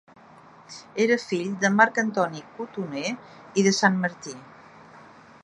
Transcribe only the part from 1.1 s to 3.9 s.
fill de Marc Antoni Cotoner i de